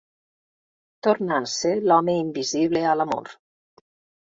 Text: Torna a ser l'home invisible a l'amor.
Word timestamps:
Torna 1.09 1.37
a 1.43 1.51
ser 1.57 1.75
l'home 1.85 2.19
invisible 2.25 2.87
a 2.95 3.01
l'amor. 3.01 3.35